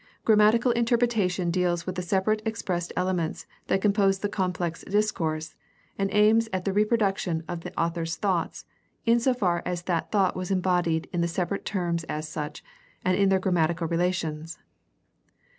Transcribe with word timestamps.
Grammatical 0.25 0.71
interpretation 0.71 1.51
deals 1.51 1.85
with 1.85 1.93
the 1.93 2.01
separate 2.01 2.41
expressed 2.43 2.91
elements 2.95 3.45
that 3.67 3.83
compose 3.83 4.17
the 4.17 4.29
complex 4.29 4.83
discourse, 4.85 5.53
and 5.95 6.09
aims 6.11 6.49
at 6.51 6.65
the 6.65 6.73
reproduction 6.73 7.43
of 7.47 7.61
the 7.61 7.79
author's 7.79 8.15
thought 8.15 8.63
in 9.05 9.19
so 9.19 9.31
far 9.35 9.61
as 9.63 9.83
that 9.83 10.11
thought 10.11 10.35
was 10.35 10.49
embodied 10.49 11.07
in 11.13 11.21
the 11.21 11.27
separate 11.27 11.65
terms 11.65 12.03
as 12.05 12.27
such 12.27 12.63
and 13.05 13.15
in 13.15 13.29
their 13.29 13.37
grammatical 13.37 13.87
relations. 13.87 14.57